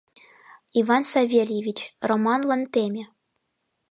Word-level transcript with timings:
Иван 0.79 1.03
Савельевич, 1.13 1.79
Романлан 2.09 2.61
теме... 2.73 3.03